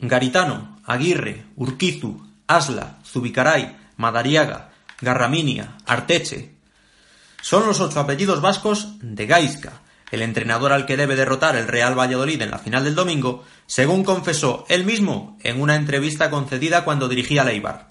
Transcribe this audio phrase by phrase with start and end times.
[0.00, 6.54] Garitano, Aguirre, Urquizu, Asla, Zubicaray, Madariaga, Garraminia, Arteche.
[7.42, 9.80] Son los ocho apellidos vascos de Gaisca,
[10.10, 14.04] el entrenador al que debe derrotar el Real Valladolid en la final del domingo, según
[14.04, 17.88] confesó él mismo en una entrevista concedida cuando dirigía Leibar.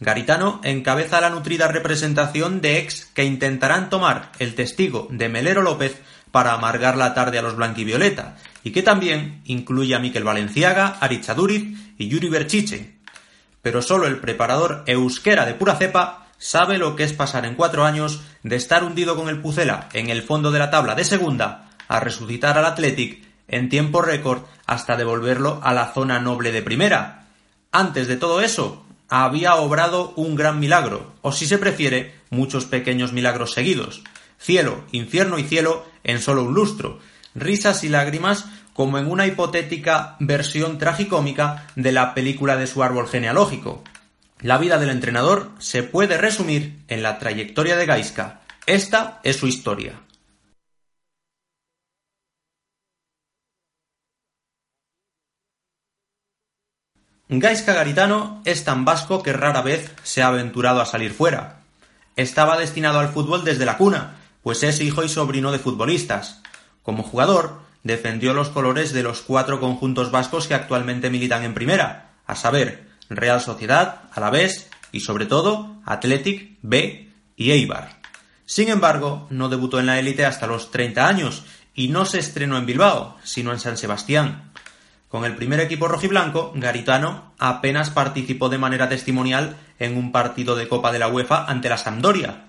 [0.00, 6.02] Garitano encabeza la nutrida representación de ex que intentarán tomar el testigo de Melero López
[6.34, 8.34] para amargar la tarde a los blanquivioleta,
[8.64, 12.96] y que también incluye a Miquel Valenciaga, Arichaduriz y Yuri Berchiche.
[13.62, 17.84] Pero solo el preparador euskera de pura cepa sabe lo que es pasar en cuatro
[17.84, 21.70] años de estar hundido con el Pucela en el fondo de la tabla de segunda
[21.86, 27.26] a resucitar al Athletic en tiempo récord hasta devolverlo a la zona noble de primera.
[27.70, 33.12] Antes de todo eso, había obrado un gran milagro, o si se prefiere, muchos pequeños
[33.12, 34.02] milagros seguidos.
[34.38, 37.00] Cielo, infierno y cielo en solo un lustro,
[37.34, 43.08] risas y lágrimas como en una hipotética versión tragicómica de la película de su árbol
[43.08, 43.82] genealógico.
[44.40, 48.42] La vida del entrenador se puede resumir en la trayectoria de Gaisca.
[48.66, 50.00] Esta es su historia.
[57.28, 61.60] Gaisca Garitano es tan vasco que rara vez se ha aventurado a salir fuera.
[62.16, 66.42] Estaba destinado al fútbol desde la cuna, pues es hijo y sobrino de futbolistas.
[66.82, 72.10] Como jugador, defendió los colores de los cuatro conjuntos vascos que actualmente militan en primera,
[72.26, 78.00] a saber, Real Sociedad, Alavés y sobre todo Athletic, B y Eibar.
[78.44, 81.44] Sin embargo, no debutó en la élite hasta los 30 años
[81.74, 84.52] y no se estrenó en Bilbao, sino en San Sebastián.
[85.08, 90.68] Con el primer equipo rojiblanco, Garitano apenas participó de manera testimonial en un partido de
[90.68, 92.44] Copa de la UEFA ante la Sampdoria.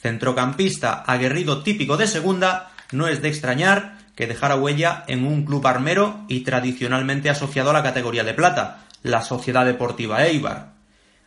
[0.00, 5.66] Centrocampista aguerrido típico de segunda, no es de extrañar que dejara huella en un club
[5.66, 10.72] armero y tradicionalmente asociado a la categoría de plata, la Sociedad Deportiva Eibar.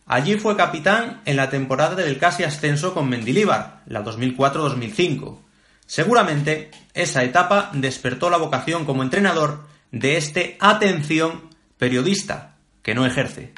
[0.06, 5.40] Allí fue capitán en la temporada del casi ascenso con Mendilíbar, la 2004-2005.
[5.85, 13.53] Seguramente esa etapa despertó la vocación como entrenador de este atención periodista que no ejerce.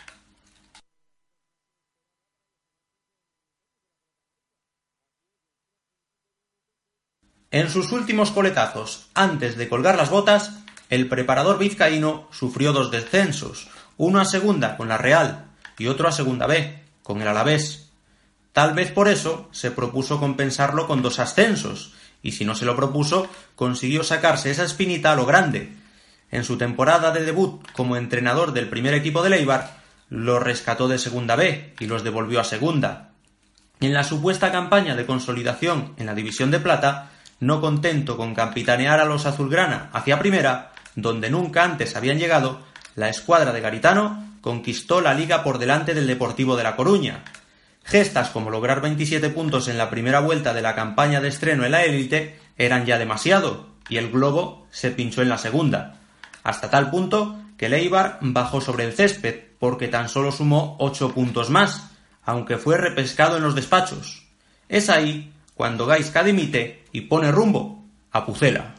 [7.51, 10.51] En sus últimos coletazos, antes de colgar las botas,
[10.89, 15.45] el preparador vizcaíno sufrió dos descensos, uno a segunda con la Real
[15.77, 17.89] y otro a segunda B con el Alavés.
[18.51, 22.75] Tal vez por eso se propuso compensarlo con dos ascensos, y si no se lo
[22.75, 25.73] propuso, consiguió sacarse esa espinita a lo grande.
[26.31, 29.77] En su temporada de debut como entrenador del primer equipo de Leibar,
[30.09, 33.11] los rescató de segunda B y los devolvió a segunda.
[33.79, 38.99] En la supuesta campaña de consolidación en la división de plata, no contento con capitanear
[38.99, 42.61] a los azulgrana hacia primera, donde nunca antes habían llegado,
[42.95, 47.23] la escuadra de Garitano conquistó la liga por delante del Deportivo de La Coruña.
[47.83, 51.71] Gestas como lograr 27 puntos en la primera vuelta de la campaña de estreno en
[51.71, 55.99] la élite eran ya demasiado, y el globo se pinchó en la segunda,
[56.43, 61.49] hasta tal punto que Leibar bajó sobre el césped porque tan solo sumó ocho puntos
[61.49, 61.91] más,
[62.23, 64.27] aunque fue repescado en los despachos.
[64.67, 68.75] Es ahí cuando Gaisca dimite y pone rumbo a Pucela.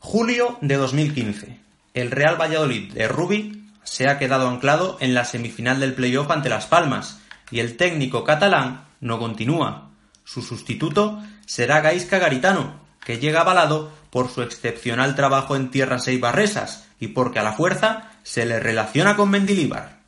[0.00, 1.58] Julio de 2015.
[1.94, 6.48] El Real Valladolid de Rubi se ha quedado anclado en la semifinal del playoff ante
[6.48, 7.20] Las Palmas
[7.50, 9.90] y el técnico catalán no continúa.
[10.24, 16.86] Su sustituto será Gaisca Garitano, que llega avalado por su excepcional trabajo en tierras eibarresas
[16.98, 20.00] y porque a la fuerza se le relaciona con Mendilíbar.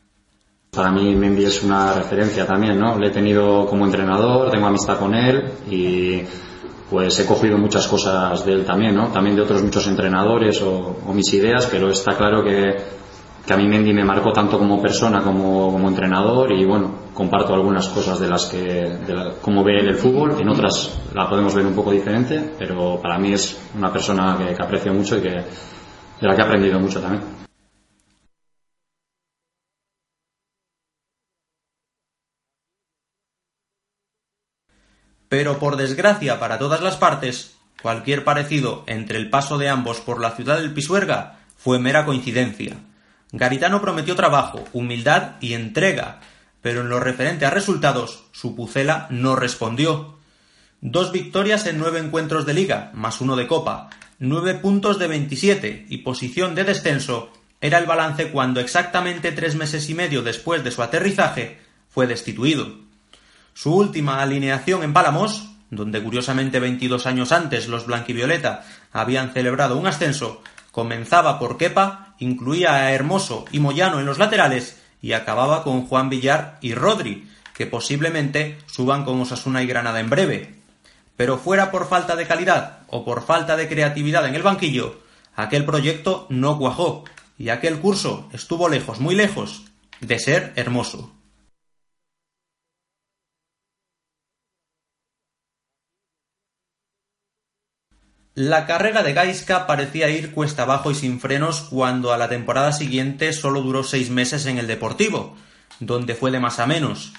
[0.73, 2.99] Para mí Mendy es una referencia también, ¿no?
[2.99, 6.23] Le he tenido como entrenador, tengo amistad con él y
[6.91, 9.13] pues he cogido muchas cosas de él también, ¿no?
[9.13, 12.75] También de otros muchos entrenadores o, mis ideas, pero está claro que,
[13.47, 17.55] que, a mí Mendy me marcó tanto como persona como, como entrenador y bueno, comparto
[17.55, 21.55] algunas cosas de las que, de como ve él el fútbol, en otras la podemos
[21.55, 25.21] ver un poco diferente, pero para mí es una persona que, que aprecio mucho y
[25.21, 27.23] que, de la que he aprendido mucho también.
[35.29, 40.21] Pero por desgracia para todas las partes, cualquier parecido entre el paso de ambos por
[40.21, 42.77] la ciudad del Pisuerga fue mera coincidencia.
[43.33, 46.21] Garitano prometió trabajo, humildad y entrega,
[46.63, 50.17] pero en lo referente a resultados, su Pucela no respondió.
[50.81, 55.87] Dos victorias en nueve encuentros de liga, más uno de copa, nueve puntos de veintisiete
[55.89, 60.71] y posición de descenso era el balance cuando exactamente tres meses y medio después de
[60.71, 61.59] su aterrizaje
[61.89, 62.88] fue destituido.
[63.61, 69.89] Su última alineación en Palamos, donde curiosamente 22 años antes los blanquivioleta habían celebrado un
[69.89, 75.87] ascenso, comenzaba por Kepa, incluía a Hermoso y Moyano en los laterales y acababa con
[75.89, 80.55] Juan Villar y Rodri, que posiblemente suban con Osasuna y Granada en breve.
[81.17, 85.01] Pero fuera por falta de calidad o por falta de creatividad en el banquillo,
[85.35, 87.03] aquel proyecto no cuajó
[87.37, 89.65] y aquel curso estuvo lejos, muy lejos,
[90.01, 91.18] de ser hermoso.
[98.41, 102.71] La carrera de Gaisca parecía ir cuesta abajo y sin frenos cuando a la temporada
[102.71, 105.37] siguiente solo duró seis meses en el Deportivo,
[105.81, 107.13] donde fue de más a menos.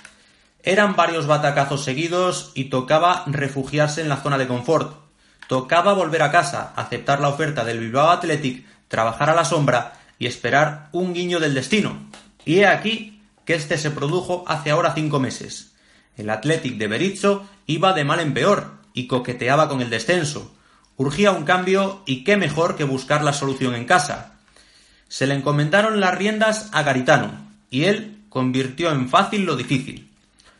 [0.63, 4.95] Eran varios batacazos seguidos y tocaba refugiarse en la zona de confort.
[5.49, 10.25] Tocaba volver a casa, aceptar la oferta del Bilbao Athletic, trabajar a la sombra y
[10.25, 11.99] esperar un guiño del destino.
[12.45, 15.73] Y he aquí que este se produjo hace ahora cinco meses.
[16.15, 20.55] El Athletic de Berizzo iba de mal en peor y coqueteaba con el descenso
[20.99, 24.33] Urgía un cambio y qué mejor que buscar la solución en casa.
[25.07, 27.31] Se le encomendaron las riendas a Garitano
[27.69, 30.09] y él convirtió en fácil lo difícil.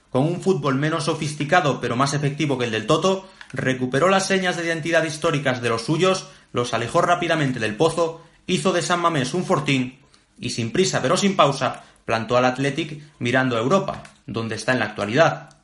[0.09, 4.55] Con un fútbol menos sofisticado pero más efectivo que el del Toto, recuperó las señas
[4.55, 9.33] de identidad históricas de los suyos, los alejó rápidamente del pozo, hizo de San Mamés
[9.33, 9.99] un fortín
[10.39, 14.79] y sin prisa pero sin pausa plantó al Athletic mirando a Europa, donde está en
[14.79, 15.57] la actualidad.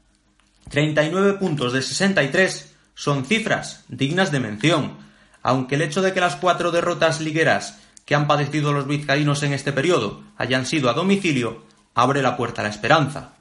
[0.69, 4.97] 39 puntos de 63 son cifras dignas de mención,
[5.43, 9.53] aunque el hecho de que las cuatro derrotas ligueras que han padecido los vizcaínos en
[9.53, 13.33] este periodo hayan sido a domicilio, abre la puerta a la esperanza.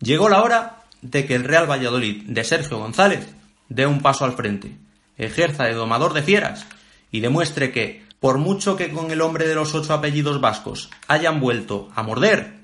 [0.00, 3.26] Llegó la hora de que el Real Valladolid de Sergio González
[3.68, 4.76] dé un paso al frente,
[5.16, 6.66] ejerza de domador de fieras
[7.10, 11.40] y demuestre que, por mucho que con el hombre de los ocho apellidos vascos hayan
[11.40, 12.54] vuelto a morder,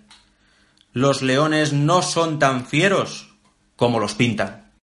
[0.94, 3.34] los leones no son tan fieros
[3.76, 4.69] como los pintan.